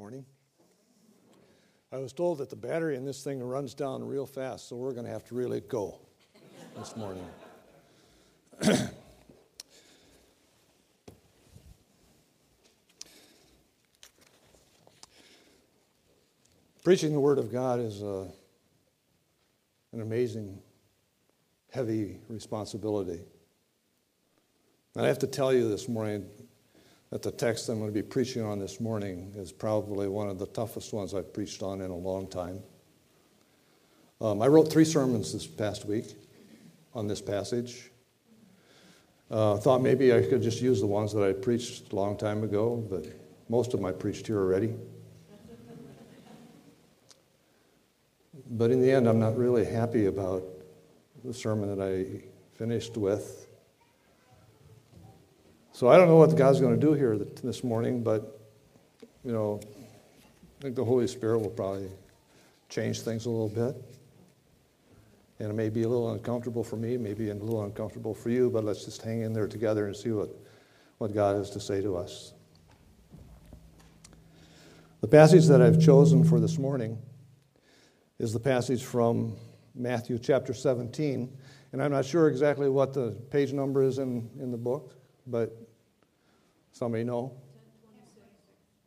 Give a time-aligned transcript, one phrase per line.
[0.00, 0.24] Morning.
[1.92, 4.94] I was told that the battery in this thing runs down real fast, so we're
[4.94, 6.00] going to have to really go
[6.74, 7.26] this morning.
[16.82, 18.26] Preaching the Word of God is a,
[19.92, 20.58] an amazing,
[21.74, 23.20] heavy responsibility.
[24.94, 26.24] And I have to tell you this morning
[27.10, 30.38] that the text I'm going to be preaching on this morning is probably one of
[30.38, 32.62] the toughest ones I've preached on in a long time.
[34.20, 36.14] Um, I wrote three sermons this past week
[36.94, 37.90] on this passage.
[39.30, 42.42] Uh, thought maybe I could just use the ones that I preached a long time
[42.44, 43.06] ago, but
[43.48, 44.74] most of them I preached here already.
[48.52, 50.42] But in the end, I'm not really happy about
[51.24, 52.22] the sermon that I
[52.56, 53.46] finished with.
[55.80, 58.38] So I don't know what God's going to do here this morning, but,
[59.24, 61.88] you know, I think the Holy Spirit will probably
[62.68, 63.82] change things a little bit.
[65.38, 68.50] And it may be a little uncomfortable for me, maybe a little uncomfortable for you,
[68.50, 70.28] but let's just hang in there together and see what,
[70.98, 72.34] what God has to say to us.
[75.00, 76.98] The passage that I've chosen for this morning
[78.18, 79.34] is the passage from
[79.74, 81.34] Matthew chapter 17.
[81.72, 84.92] And I'm not sure exactly what the page number is in, in the book,
[85.26, 85.69] but
[86.72, 87.32] Somebody know?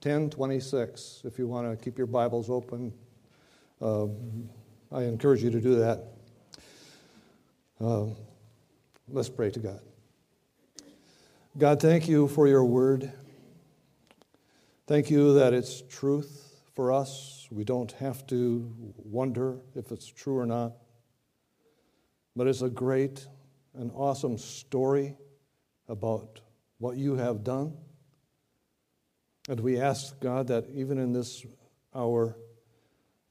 [0.01, 1.21] 1026.
[1.23, 2.93] If you want to keep your Bibles open,
[3.81, 4.05] uh,
[4.91, 6.03] I encourage you to do that.
[7.79, 8.07] Uh,
[9.07, 9.79] let's pray to God.
[11.57, 13.11] God, thank you for your word.
[14.87, 17.47] Thank you that it's truth for us.
[17.51, 18.73] We don't have to
[19.05, 20.73] wonder if it's true or not.
[22.35, 23.25] But it's a great
[23.73, 25.15] and awesome story
[25.87, 26.41] about
[26.83, 27.73] what you have done.
[29.47, 31.45] And we ask, God, that even in this
[31.95, 32.37] hour,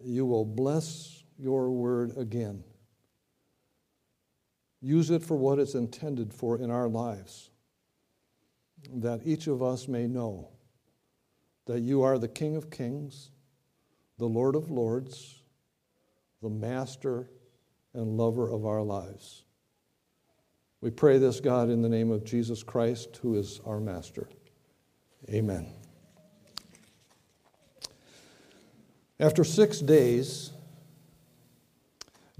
[0.02, 2.64] you will bless your word again.
[4.80, 7.50] Use it for what it's intended for in our lives,
[8.90, 10.48] that each of us may know
[11.66, 13.32] that you are the King of Kings,
[14.16, 15.42] the Lord of Lords,
[16.40, 17.28] the Master
[17.92, 19.44] and lover of our lives.
[20.82, 24.28] We pray this, God, in the name of Jesus Christ, who is our Master.
[25.30, 25.68] Amen.
[29.20, 30.50] After six days,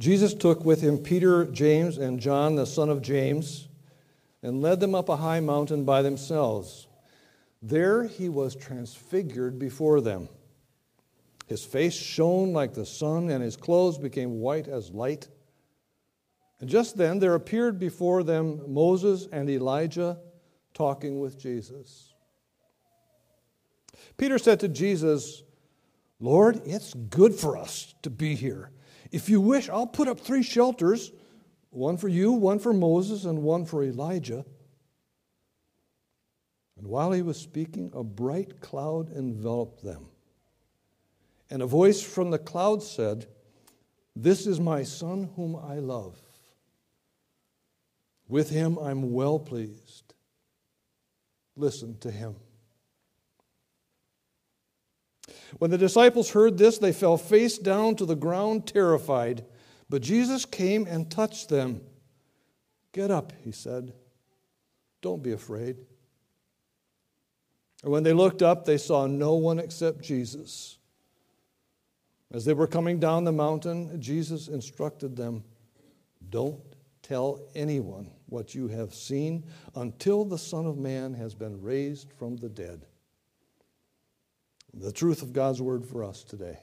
[0.00, 3.69] Jesus took with him Peter, James, and John, the son of James,
[4.42, 6.88] and led them up a high mountain by themselves.
[7.62, 10.28] There he was transfigured before them.
[11.47, 15.28] His face shone like the sun, and his clothes became white as light.
[16.62, 20.21] And just then there appeared before them Moses and Elijah
[20.75, 22.15] talking with Jesus.
[24.17, 25.43] Peter said to Jesus,
[26.21, 28.71] Lord, it's good for us to be here.
[29.11, 31.11] If you wish, I'll put up three shelters
[31.71, 34.45] one for you, one for Moses, and one for Elijah.
[36.78, 40.11] And while he was speaking, a bright cloud enveloped them.
[41.51, 43.27] And a voice from the cloud said,
[44.15, 46.22] This is my son whom I love.
[48.32, 50.15] With him I'm well pleased.
[51.54, 52.37] Listen to him.
[55.59, 59.44] When the disciples heard this, they fell face down to the ground, terrified.
[59.91, 61.82] But Jesus came and touched them.
[62.92, 63.92] Get up, he said.
[65.03, 65.76] Don't be afraid.
[67.82, 70.78] And when they looked up, they saw no one except Jesus.
[72.33, 75.45] As they were coming down the mountain, Jesus instructed them
[76.30, 76.62] Don't
[77.03, 79.45] tell anyone what you have seen
[79.77, 82.87] until the Son of Man has been raised from the dead.
[84.75, 86.59] The truth of God's word for us today.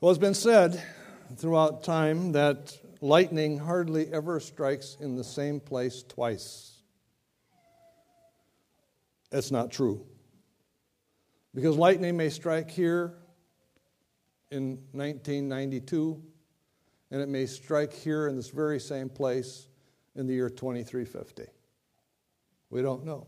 [0.00, 0.82] Well, it's been said
[1.36, 6.80] throughout time that lightning hardly ever strikes in the same place twice.
[9.30, 10.06] That's not true.
[11.54, 13.14] Because lightning may strike here
[14.50, 16.22] in 1992
[17.10, 19.68] and it may strike here in this very same place
[20.14, 21.44] in the year 2350.
[22.70, 23.26] We don't know.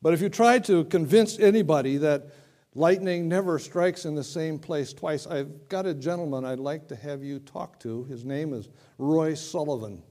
[0.00, 2.26] But if you try to convince anybody that
[2.74, 6.96] lightning never strikes in the same place twice, I've got a gentleman I'd like to
[6.96, 8.04] have you talk to.
[8.04, 10.02] His name is Roy Sullivan.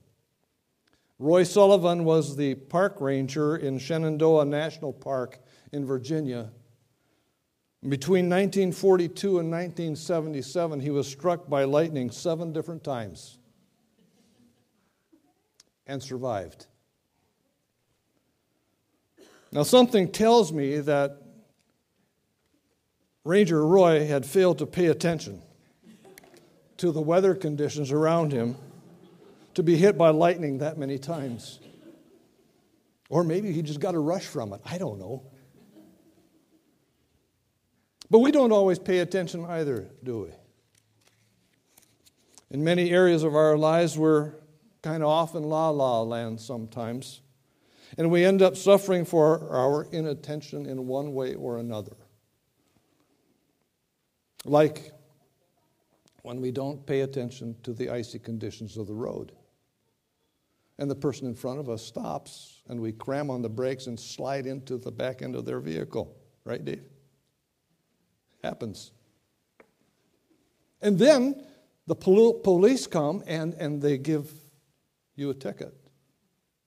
[1.19, 5.39] Roy Sullivan was the park ranger in Shenandoah National Park
[5.71, 6.49] in Virginia
[7.87, 13.39] between 1942 and 1977, he was struck by lightning seven different times
[15.87, 16.67] and survived.
[19.51, 21.21] Now, something tells me that
[23.23, 25.41] Ranger Roy had failed to pay attention
[26.77, 28.55] to the weather conditions around him
[29.55, 31.59] to be hit by lightning that many times.
[33.09, 34.61] Or maybe he just got a rush from it.
[34.65, 35.23] I don't know.
[38.11, 40.29] But we don't always pay attention either, do we?
[42.49, 44.33] In many areas of our lives, we're
[44.81, 47.21] kind of off in la la land sometimes.
[47.97, 51.95] And we end up suffering for our inattention in one way or another.
[54.43, 54.91] Like
[56.23, 59.31] when we don't pay attention to the icy conditions of the road.
[60.77, 63.97] And the person in front of us stops, and we cram on the brakes and
[63.97, 66.13] slide into the back end of their vehicle.
[66.43, 66.83] Right, Dave?
[68.43, 68.91] Happens.
[70.81, 71.45] And then
[71.87, 74.31] the police come and, and they give
[75.15, 75.75] you a ticket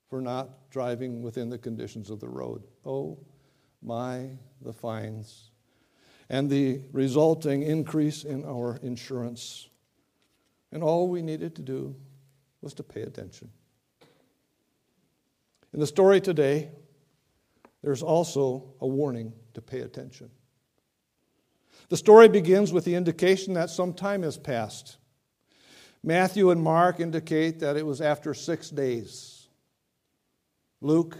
[0.08, 2.62] for not driving within the conditions of the road.
[2.84, 3.18] Oh,
[3.82, 4.30] my,
[4.62, 5.50] the fines
[6.28, 9.68] and the resulting increase in our insurance.
[10.72, 11.94] And all we needed to do
[12.60, 13.50] was to pay attention.
[15.72, 16.70] In the story today,
[17.82, 20.30] there's also a warning to pay attention.
[21.94, 24.96] The story begins with the indication that some time has passed.
[26.02, 29.46] Matthew and Mark indicate that it was after six days.
[30.80, 31.16] Luke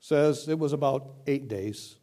[0.00, 1.96] says it was about eight days.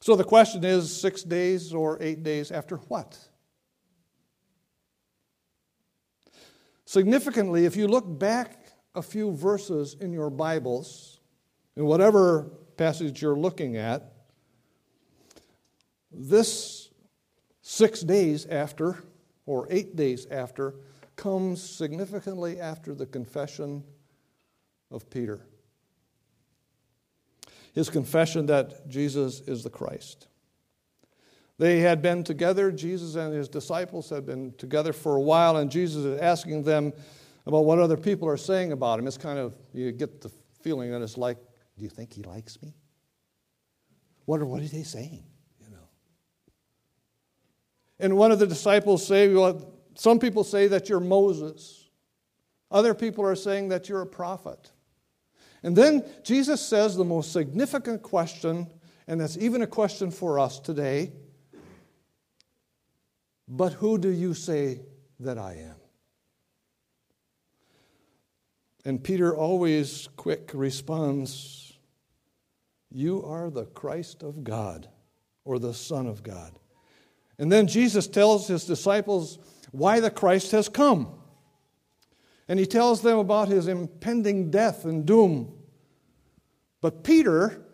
[0.00, 3.18] So the question is six days or eight days after what?
[6.86, 11.20] Significantly, if you look back a few verses in your Bibles,
[11.76, 12.44] in whatever
[12.78, 14.15] passage you're looking at,
[16.16, 16.90] this
[17.62, 19.02] six days after,
[19.44, 20.74] or eight days after,
[21.16, 23.84] comes significantly after the confession
[24.90, 25.46] of Peter
[27.76, 30.28] his confession that Jesus is the Christ.
[31.58, 35.70] They had been together, Jesus and his disciples had been together for a while, and
[35.70, 36.94] Jesus is asking them
[37.44, 39.06] about what other people are saying about him.
[39.06, 40.30] It's kind of, you get the
[40.62, 41.36] feeling that it's like,
[41.76, 42.74] do you think he likes me?
[44.24, 45.24] What are, what are they saying?
[47.98, 51.88] And one of the disciples say, well, some people say that you're Moses.
[52.70, 54.70] Other people are saying that you're a prophet.
[55.62, 58.68] And then Jesus says the most significant question,
[59.06, 61.12] and that's even a question for us today.
[63.48, 64.80] But who do you say
[65.20, 65.76] that I am?
[68.84, 71.72] And Peter always quick responds,
[72.90, 74.88] You are the Christ of God,
[75.44, 76.58] or the Son of God.
[77.38, 79.38] And then Jesus tells his disciples
[79.70, 81.12] why the Christ has come.
[82.48, 85.52] And he tells them about his impending death and doom.
[86.80, 87.66] But Peter,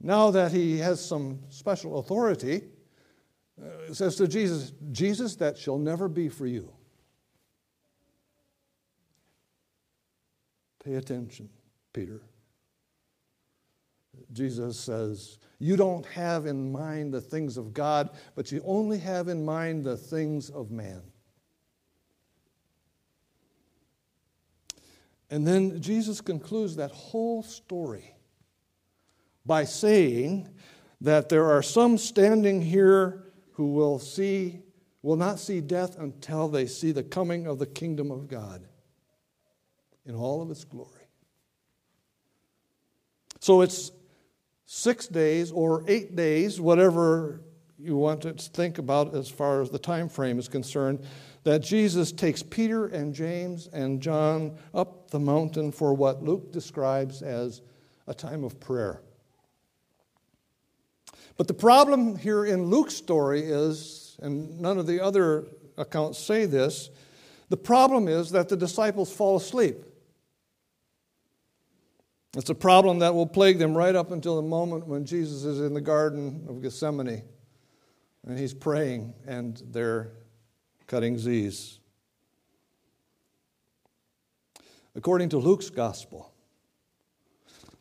[0.00, 2.64] now that he has some special authority,
[3.62, 6.72] uh, says to Jesus, Jesus, that shall never be for you.
[10.82, 11.50] Pay attention,
[11.92, 12.22] Peter.
[14.32, 19.28] Jesus says, You don't have in mind the things of God, but you only have
[19.28, 21.02] in mind the things of man.
[25.30, 28.14] And then Jesus concludes that whole story
[29.46, 30.48] by saying
[31.00, 34.62] that there are some standing here who will see
[35.02, 38.66] will not see death until they see the coming of the kingdom of God
[40.04, 41.06] in all of its glory.
[43.40, 43.90] So it's
[44.72, 47.40] 6 days or 8 days whatever
[47.76, 51.04] you want to think about as far as the time frame is concerned
[51.42, 57.20] that Jesus takes Peter and James and John up the mountain for what Luke describes
[57.20, 57.62] as
[58.06, 59.02] a time of prayer.
[61.36, 65.48] But the problem here in Luke's story is, and none of the other
[65.78, 66.90] accounts say this,
[67.48, 69.84] the problem is that the disciples fall asleep.
[72.36, 75.60] It's a problem that will plague them right up until the moment when Jesus is
[75.60, 77.22] in the Garden of Gethsemane
[78.26, 80.12] and he's praying and they're
[80.86, 81.80] cutting Z's.
[84.94, 86.32] According to Luke's gospel,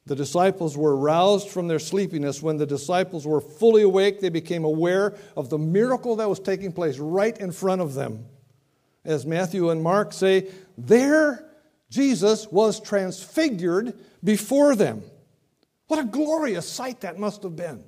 [0.06, 2.42] the disciples were roused from their sleepiness.
[2.42, 6.72] When the disciples were fully awake, they became aware of the miracle that was taking
[6.72, 8.26] place right in front of them.
[9.06, 11.49] As Matthew and Mark say, there
[11.90, 15.04] Jesus was transfigured before them.
[15.88, 17.84] What a glorious sight that must have been.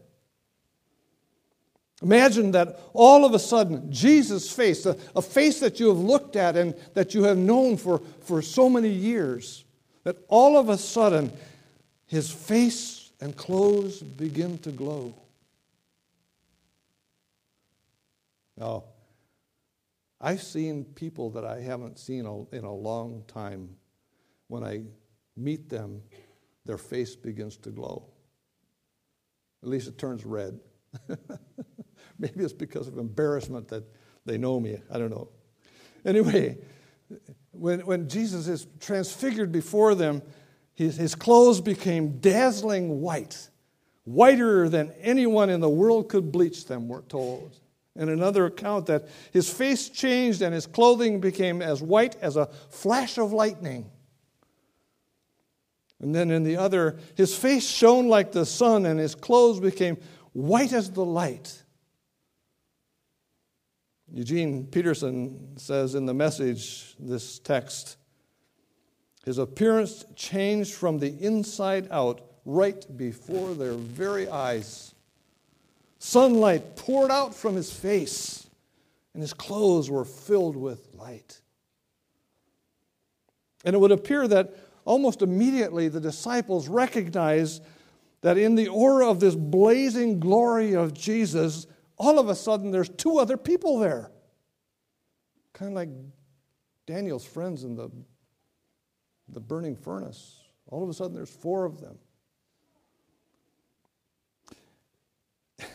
[2.02, 6.36] Imagine that all of a sudden, Jesus' face, a, a, face that you have looked
[6.36, 9.66] at and that you have known for, for so many years,
[10.04, 11.32] that all of a sudden,
[12.08, 15.14] his face and clothes begin to glow.
[18.58, 18.86] Now,
[20.20, 23.78] I've seen people that I haven't seen in a long time.
[24.52, 24.82] When I
[25.38, 26.02] meet them,
[26.66, 28.04] their face begins to glow.
[29.64, 30.60] At least it turns red.
[32.20, 33.86] Maybe it's because of embarrassment that
[34.26, 34.82] they know me.
[34.92, 35.30] I don't know.
[36.04, 36.58] Anyway,
[37.52, 40.22] when, when Jesus is transfigured before them,
[40.74, 43.48] his, his clothes became dazzling white,
[44.04, 47.58] whiter than anyone in the world could bleach them, we're told.
[47.96, 52.48] In another account, that his face changed and his clothing became as white as a
[52.70, 53.90] flash of lightning.
[56.02, 59.98] And then in the other, his face shone like the sun and his clothes became
[60.34, 61.62] white as the light.
[64.12, 67.98] Eugene Peterson says in the message, this text,
[69.26, 74.96] his appearance changed from the inside out right before their very eyes.
[76.00, 78.48] Sunlight poured out from his face,
[79.14, 81.40] and his clothes were filled with light.
[83.64, 84.56] And it would appear that
[84.86, 87.62] almost immediately the disciples recognize
[88.22, 92.90] that in the aura of this blazing glory of Jesus, all of a sudden there's
[92.90, 94.12] two other people there.
[95.54, 95.90] Kind of like
[96.86, 97.90] Daniel's friends in the,
[99.30, 100.42] the burning furnace.
[100.68, 101.98] All of a sudden there's four of them.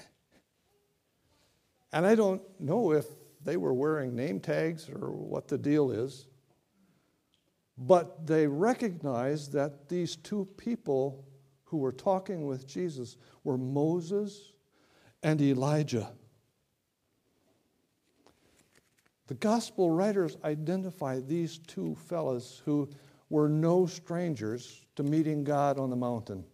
[1.93, 3.07] And I don't know if
[3.43, 6.27] they were wearing name tags or what the deal is,
[7.79, 11.25] but they recognized that these two people
[11.65, 14.53] who were talking with Jesus were Moses
[15.23, 16.13] and Elijah.
[19.27, 22.89] The gospel writers identify these two fellows who
[23.29, 26.45] were no strangers to meeting God on the mountain.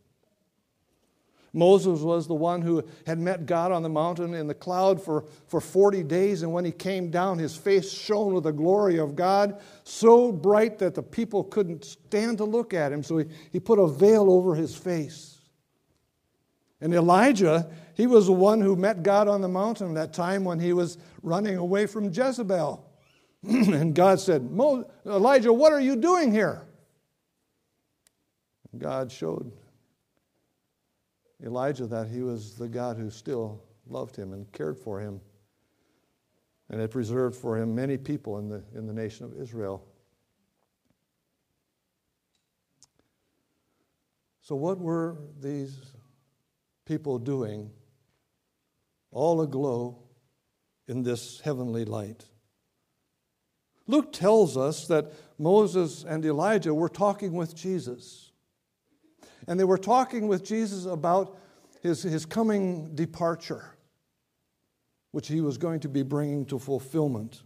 [1.55, 5.27] Moses was the one who had met God on the mountain in the cloud for,
[5.47, 9.15] for 40 days, and when he came down, his face shone with the glory of
[9.15, 13.61] God, so bright that the people couldn't stand to look at him, so he, he
[13.61, 15.41] put a veil over his face.
[16.81, 20.59] And Elijah, he was the one who met God on the mountain that time when
[20.59, 22.85] he was running away from Jezebel.
[23.45, 24.49] and God said,
[25.07, 26.63] Elijah, what are you doing here?
[28.79, 29.53] God showed
[31.45, 35.21] Elijah that he was the God who still loved him and cared for him
[36.71, 39.85] and had preserved for him many people in the, in the nation of Israel.
[44.41, 45.77] So, what were these
[46.85, 47.71] people doing
[49.13, 49.99] all aglow
[50.89, 52.25] in this heavenly light?
[53.87, 58.32] Luke tells us that Moses and Elijah were talking with Jesus.
[59.47, 61.39] And they were talking with Jesus about
[61.81, 63.77] his, his coming departure,
[65.11, 67.43] which he was going to be bringing to fulfillment.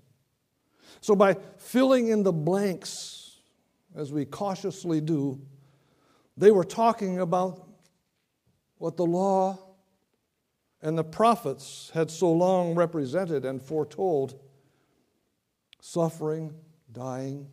[1.00, 3.38] So, by filling in the blanks,
[3.94, 5.40] as we cautiously do,
[6.36, 7.66] they were talking about
[8.78, 9.58] what the law
[10.82, 14.38] and the prophets had so long represented and foretold
[15.80, 16.52] suffering,
[16.92, 17.48] dying,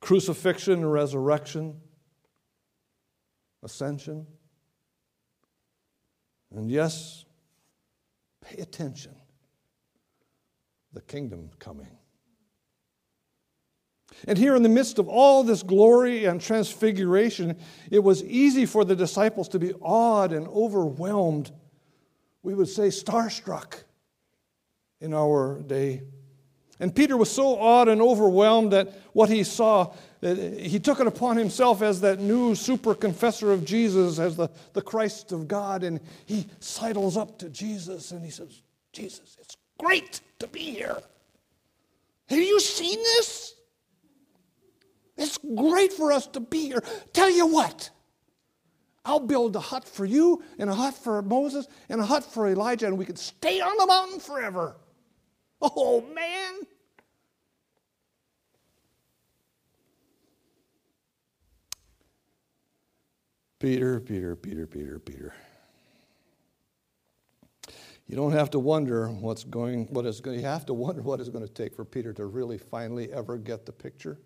[0.00, 1.80] crucifixion, and resurrection,
[3.66, 4.26] ascension.
[6.54, 7.26] And yes,
[8.40, 9.14] pay attention.
[10.94, 11.98] The kingdom coming.
[14.26, 17.58] And here, in the midst of all this glory and transfiguration,
[17.90, 21.50] it was easy for the disciples to be awed and overwhelmed.
[22.42, 23.82] We would say starstruck
[25.00, 26.04] in our day.
[26.78, 31.36] And Peter was so awed and overwhelmed that what he saw, he took it upon
[31.38, 36.00] himself as that new super confessor of Jesus, as the, the Christ of God, and
[36.26, 40.98] he sidles up to Jesus and he says, Jesus, it's great to be here.
[42.28, 43.54] Have you seen this?
[45.16, 46.82] It's great for us to be here.
[47.14, 47.88] Tell you what,
[49.02, 52.48] I'll build a hut for you, and a hut for Moses, and a hut for
[52.48, 54.76] Elijah, and we can stay on the mountain forever.
[55.60, 56.66] Oh, man.
[63.58, 65.34] Peter, Peter, Peter, Peter, Peter.
[68.06, 71.18] You don't have to wonder what's going, what is going, you have to wonder what
[71.18, 74.20] it's going to take for Peter to really finally ever get the picture.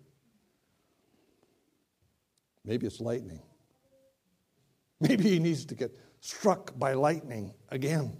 [2.63, 3.41] Maybe it's lightning.
[4.99, 8.17] Maybe he needs to get struck by lightning again.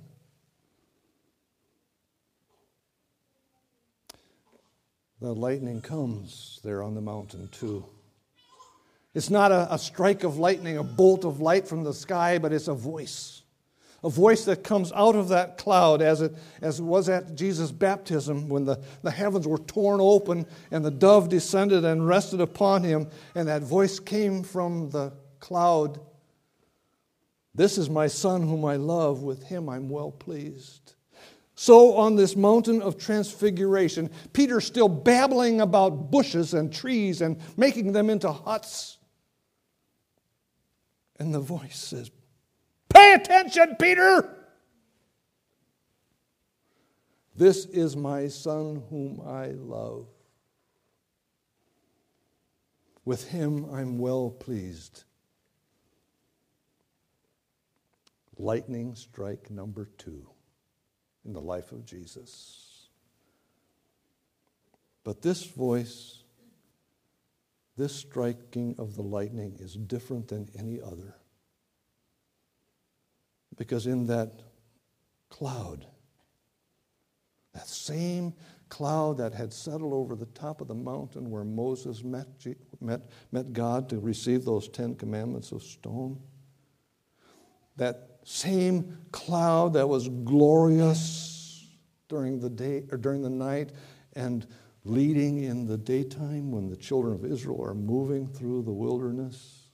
[5.21, 7.85] The lightning comes there on the mountain too.
[9.13, 12.51] It's not a, a, strike of lightning, a bolt of light from the sky, but
[12.51, 13.43] it's a voice.
[14.03, 17.71] A voice that comes out of that cloud, as it, as it was at Jesus'
[17.71, 22.83] baptism when the, the heavens were torn open and the dove descended and rested upon
[22.83, 25.99] him, and that voice came from the cloud.
[27.53, 30.95] This is my son whom I love, with him I'm well pleased.
[31.61, 37.91] So, on this mountain of transfiguration, Peter's still babbling about bushes and trees and making
[37.91, 38.97] them into huts.
[41.19, 42.09] And the voice says,
[42.91, 44.47] Pay attention, Peter!
[47.35, 50.07] This is my son whom I love.
[53.05, 55.03] With him I'm well pleased.
[58.39, 60.25] Lightning strike number two
[61.25, 62.87] in the life of Jesus.
[65.03, 66.23] But this voice,
[67.77, 71.15] this striking of the lightning is different than any other.
[73.57, 74.41] Because in that
[75.29, 75.85] cloud,
[77.53, 78.33] that same
[78.69, 82.27] cloud that had settled over the top of the mountain where Moses met,
[82.79, 83.01] met,
[83.31, 86.19] met God to receive those Ten Commandments of stone,
[87.75, 91.67] that same cloud that was glorious
[92.07, 93.71] during the day or during the night
[94.13, 94.47] and
[94.83, 99.69] leading in the daytime when the children of Israel are moving through the wilderness.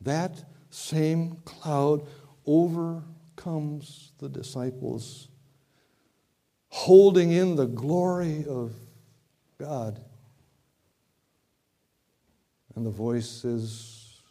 [0.00, 2.06] That same cloud
[2.46, 5.28] overcomes the disciples,
[6.68, 8.74] holding in the glory of
[9.58, 10.00] God.
[12.74, 14.22] And the voice is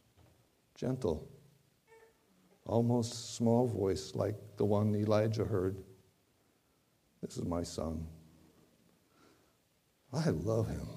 [0.75, 1.27] gentle
[2.67, 5.77] almost small voice like the one Elijah heard.
[7.21, 8.06] This is my son.
[10.13, 10.88] I love him.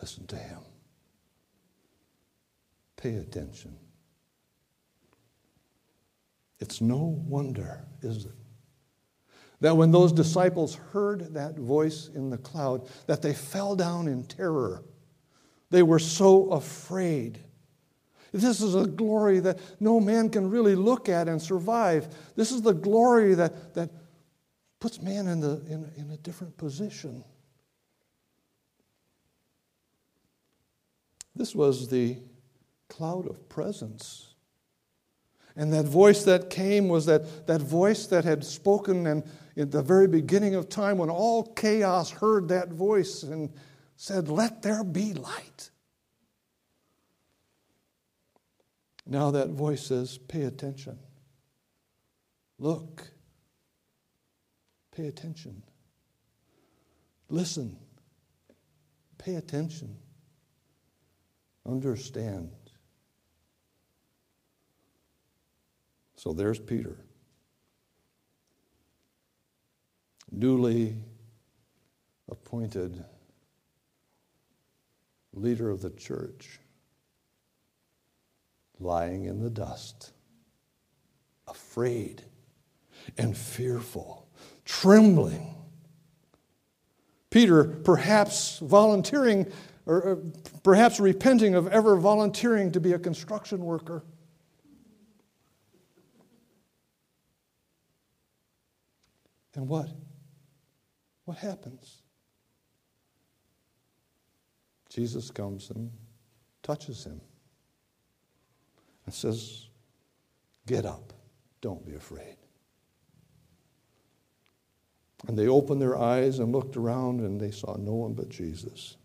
[0.00, 0.60] Listen to him.
[2.96, 3.76] Pay attention.
[6.60, 8.32] It's no wonder, is it,
[9.60, 14.24] that when those disciples heard that voice in the cloud, that they fell down in
[14.24, 14.84] terror.
[15.70, 17.40] They were so afraid.
[18.34, 22.12] This is a glory that no man can really look at and survive.
[22.34, 23.90] This is the glory that, that
[24.80, 27.22] puts man in, the, in, in a different position.
[31.36, 32.16] This was the
[32.88, 34.34] cloud of presence.
[35.54, 39.22] And that voice that came was that, that voice that had spoken and
[39.54, 43.52] in the very beginning of time when all chaos heard that voice and
[43.96, 45.70] said, Let there be light.
[49.06, 50.98] Now that voice says, pay attention.
[52.58, 53.10] Look.
[54.94, 55.62] Pay attention.
[57.28, 57.76] Listen.
[59.18, 59.96] Pay attention.
[61.66, 62.50] Understand.
[66.16, 66.96] So there's Peter,
[70.30, 70.96] newly
[72.30, 73.04] appointed
[75.34, 76.60] leader of the church
[78.78, 80.12] lying in the dust,
[81.46, 82.22] afraid
[83.18, 84.28] and fearful,
[84.64, 85.54] trembling.
[87.30, 89.50] Peter, perhaps volunteering
[89.86, 90.16] or uh,
[90.62, 94.02] perhaps repenting of ever volunteering to be a construction worker.
[99.54, 99.88] And what?
[101.26, 102.02] What happens?
[104.88, 105.90] Jesus comes and
[106.62, 107.20] touches him
[109.04, 109.66] and says,
[110.66, 111.12] Get up,
[111.60, 112.36] don't be afraid.
[115.26, 118.96] And they opened their eyes and looked around, and they saw no one but Jesus.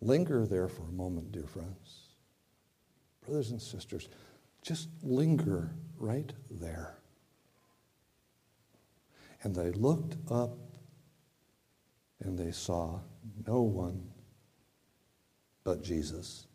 [0.00, 2.08] Linger there for a moment, dear friends.
[3.24, 4.08] Brothers and sisters,
[4.62, 6.96] just linger right there.
[9.42, 10.56] And they looked up
[12.20, 13.00] and they saw
[13.46, 14.10] no one
[15.64, 16.46] but Jesus.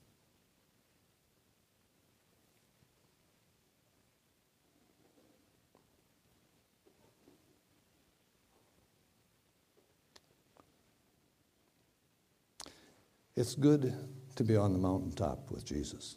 [13.36, 13.94] It's good
[14.38, 16.15] to be on the mountaintop with Jesus.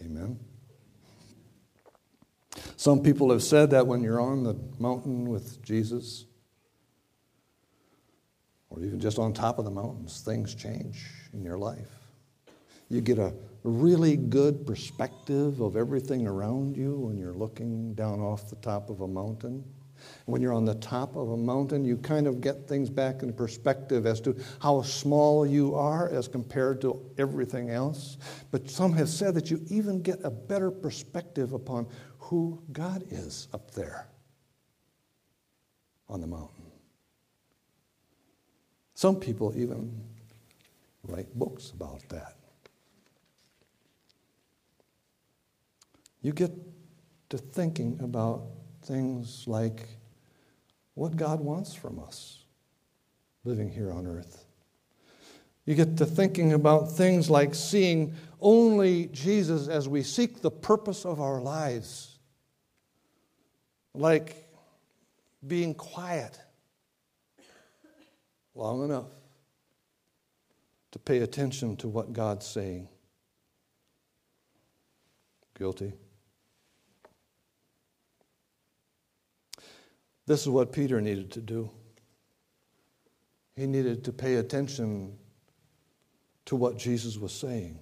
[0.00, 0.38] Amen.
[2.76, 6.26] Some people have said that when you're on the mountain with Jesus,
[8.70, 11.88] or even just on top of the mountains, things change in your life.
[12.88, 18.48] You get a really good perspective of everything around you when you're looking down off
[18.48, 19.64] the top of a mountain.
[20.26, 23.32] When you're on the top of a mountain, you kind of get things back in
[23.32, 28.16] perspective as to how small you are as compared to everything else.
[28.50, 31.88] But some have said that you even get a better perspective upon
[32.18, 34.06] who God is up there
[36.08, 36.64] on the mountain.
[38.94, 40.04] Some people even
[41.08, 42.34] write books about that.
[46.20, 46.52] You get
[47.30, 48.42] to thinking about
[48.82, 49.88] things like
[50.94, 52.44] what God wants from us
[53.44, 54.44] living here on earth.
[55.64, 61.04] You get to thinking about things like seeing only Jesus as we seek the purpose
[61.04, 62.18] of our lives,
[63.94, 64.48] like
[65.46, 66.38] being quiet
[68.54, 69.17] long enough
[70.92, 72.88] to pay attention to what God's saying.
[75.56, 75.92] Guilty.
[80.26, 81.70] This is what Peter needed to do.
[83.56, 85.18] He needed to pay attention
[86.44, 87.78] to what Jesus was saying.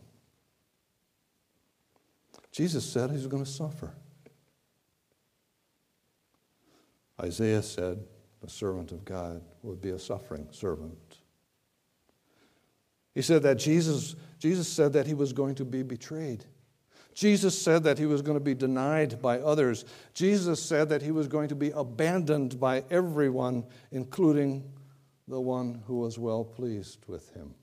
[2.50, 3.92] Jesus said he was going to suffer.
[7.20, 8.02] Isaiah said
[8.40, 10.96] the servant of God would be a suffering servant.
[13.16, 16.44] He said that Jesus, Jesus said that he was going to be betrayed.
[17.14, 19.87] Jesus said that he was going to be denied by others.
[20.12, 24.70] Jesus said that he was going to be abandoned by everyone, including
[25.26, 27.55] the one who was well pleased with him.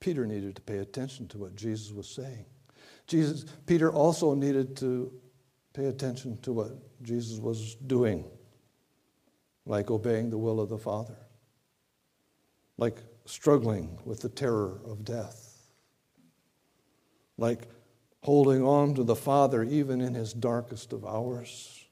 [0.00, 2.44] Peter needed to pay attention to what Jesus was saying.
[3.06, 5.10] Jesus, Peter also needed to
[5.72, 8.26] pay attention to what Jesus was doing,
[9.66, 11.16] like obeying the will of the Father,
[12.76, 15.62] like struggling with the terror of death,
[17.38, 17.68] like
[18.22, 21.84] holding on to the Father even in his darkest of hours,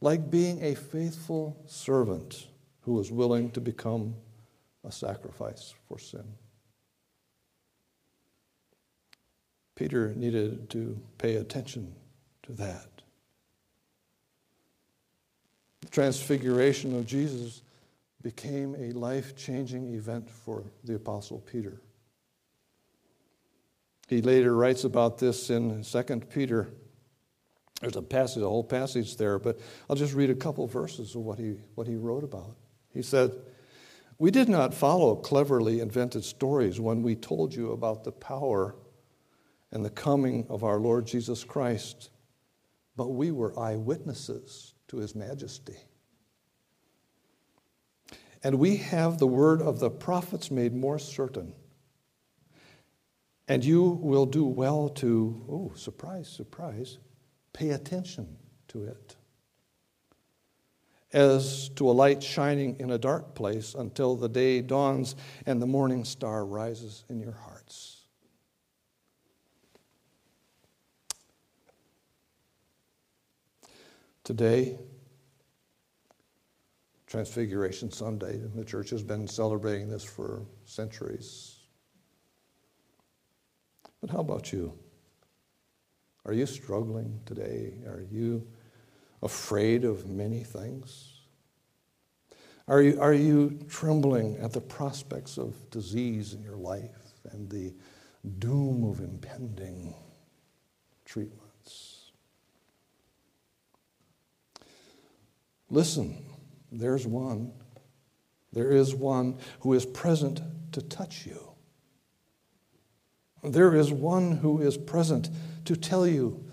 [0.00, 2.48] like being a faithful servant
[2.82, 4.14] who was willing to become
[4.84, 6.24] a sacrifice for sin.
[9.74, 11.94] Peter needed to pay attention
[12.42, 12.91] to that.
[15.82, 17.62] The transfiguration of Jesus
[18.22, 21.82] became a life changing event for the Apostle Peter.
[24.08, 26.70] He later writes about this in 2 Peter.
[27.80, 29.58] There's a passage, a whole passage there, but
[29.90, 32.56] I'll just read a couple verses of what he, what he wrote about.
[32.94, 33.32] He said,
[34.18, 38.76] We did not follow cleverly invented stories when we told you about the power
[39.72, 42.10] and the coming of our Lord Jesus Christ,
[42.94, 45.76] but we were eyewitnesses to his majesty.
[48.44, 51.54] And we have the word of the prophets made more certain.
[53.48, 56.98] And you will do well to, oh, surprise, surprise,
[57.54, 58.36] pay attention
[58.68, 59.16] to it.
[61.10, 65.66] As to a light shining in a dark place until the day dawns and the
[65.66, 67.61] morning star rises in your hearts.
[74.32, 74.78] Today,
[77.06, 78.38] Transfiguration Sunday.
[78.38, 81.56] The church has been celebrating this for centuries.
[84.00, 84.72] But how about you?
[86.24, 87.74] Are you struggling today?
[87.84, 88.46] Are you
[89.22, 91.12] afraid of many things?
[92.68, 97.74] Are you, are you trembling at the prospects of disease in your life and the
[98.38, 99.94] doom of impending
[101.04, 101.41] treatments?
[105.72, 106.22] Listen
[106.70, 107.52] there's one.
[108.52, 110.40] There is one who is present
[110.72, 111.52] to touch you.
[113.42, 115.28] There is one who is present
[115.66, 116.44] to tell you,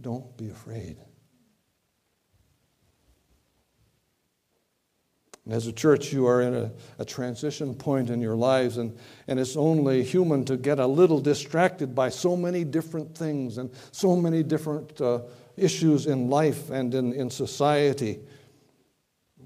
[0.00, 0.96] don't be afraid.
[5.44, 8.96] And as a church, you are in a, a, transition point in your lives, and,
[9.28, 13.70] and it's only human to get a little distracted by so many different things and
[13.92, 15.20] so many different uh,
[15.56, 18.20] issues in life and in, in society.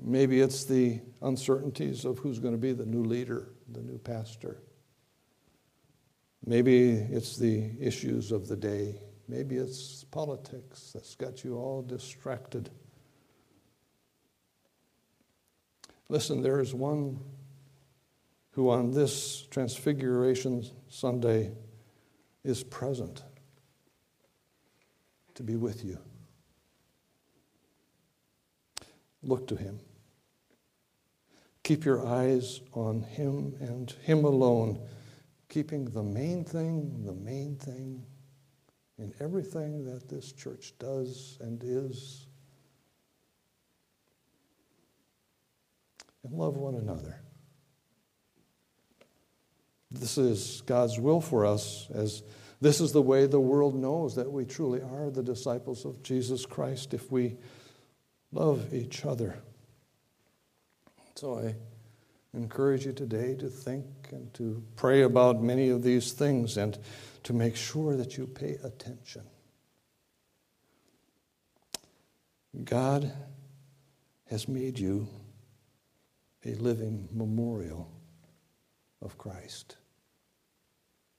[0.00, 4.62] Maybe it's the uncertainties of who's going to be the new leader, the new pastor.
[6.44, 9.00] Maybe it's the issues of the day.
[9.28, 12.70] Maybe it's politics that's got you all distracted.
[16.08, 17.18] Listen, there is one
[18.52, 21.52] who on this Transfiguration Sunday
[22.44, 23.22] is present
[25.34, 25.98] to be with you.
[29.22, 29.80] Look to him.
[31.68, 34.80] Keep your eyes on Him and Him alone,
[35.50, 38.06] keeping the main thing, the main thing
[38.96, 42.26] in everything that this church does and is.
[46.24, 47.20] And love one another.
[49.90, 52.22] This is God's will for us, as
[52.62, 56.46] this is the way the world knows that we truly are the disciples of Jesus
[56.46, 57.36] Christ if we
[58.32, 59.42] love each other.
[61.18, 61.56] So I
[62.32, 66.78] encourage you today to think and to pray about many of these things and
[67.24, 69.22] to make sure that you pay attention.
[72.62, 73.12] God
[74.30, 75.08] has made you
[76.46, 77.90] a living memorial
[79.02, 79.76] of Christ.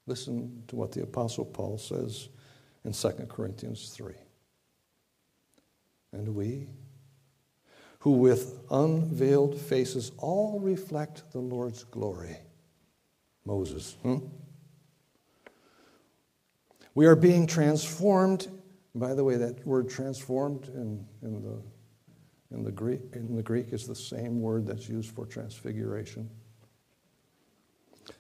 [0.08, 2.30] Listen to what the Apostle Paul says
[2.86, 4.14] in 2 Corinthians 3.
[6.14, 6.70] And we,
[8.00, 12.38] who with unveiled faces all reflect the Lord's glory.
[13.46, 13.98] Moses.
[14.04, 14.18] Hmm?
[16.96, 18.48] We are being transformed.
[18.96, 21.62] By the way, that word transformed in, in, the,
[22.56, 26.30] in, the Greek, in the Greek is the same word that's used for transfiguration.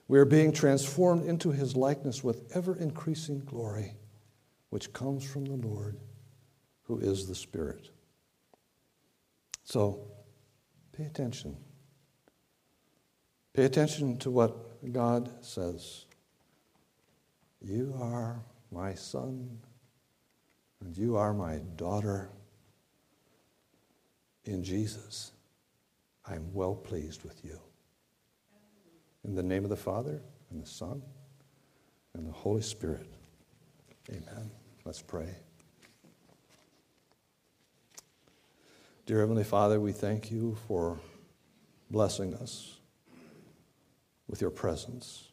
[0.07, 3.93] We are being transformed into his likeness with ever increasing glory,
[4.69, 5.99] which comes from the Lord,
[6.83, 7.89] who is the Spirit.
[9.69, 9.99] So
[10.97, 11.55] pay attention.
[13.53, 16.05] Pay attention to what God says.
[17.61, 19.59] You are my son,
[20.81, 22.31] and you are my daughter.
[24.45, 25.33] In Jesus,
[26.25, 27.59] I am well pleased with you.
[29.23, 31.03] In the name of the Father, and the Son,
[32.15, 33.05] and the Holy Spirit.
[34.09, 34.49] Amen.
[34.83, 35.35] Let's pray.
[39.09, 40.99] Dear Heavenly Father, we thank you for
[41.89, 42.77] blessing us
[44.27, 45.29] with your presence.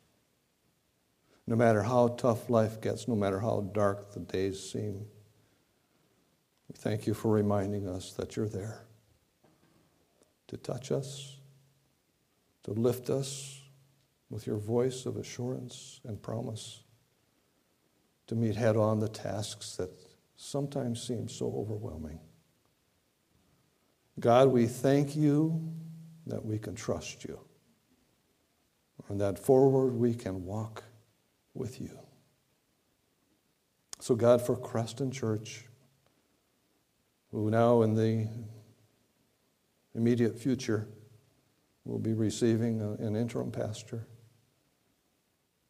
[1.46, 5.04] No matter how tough life gets, no matter how dark the days seem,
[6.70, 8.80] we thank you for reminding us that you're there
[10.48, 11.36] to touch us,
[12.64, 13.60] to lift us
[14.30, 16.80] with your voice of assurance and promise,
[18.26, 19.90] to meet head on the tasks that
[20.34, 22.20] sometimes seem so overwhelming.
[24.18, 25.72] God, we thank you
[26.26, 27.38] that we can trust you
[29.09, 30.83] and that forward we can walk
[31.55, 31.98] with you.
[34.00, 35.64] So, God, for Creston Church,
[37.31, 38.29] who now in the
[39.94, 40.88] immediate future
[41.85, 44.07] will be receiving an interim pastor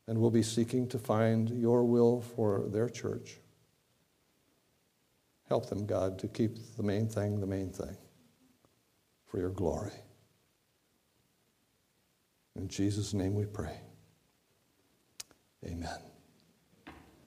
[0.07, 3.39] and will be seeking to find your will for their church.
[5.49, 7.97] Help them, God, to keep the main thing the main thing
[9.37, 9.93] for your glory.
[12.55, 13.77] In Jesus' name we pray.
[15.63, 15.99] Amen.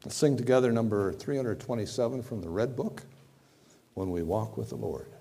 [0.03, 3.03] Let's sing together number 327 from the Red Book
[3.93, 5.11] When We Walk with the Lord.